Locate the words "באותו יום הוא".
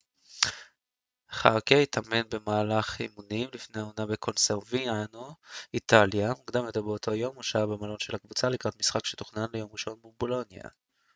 6.81-7.43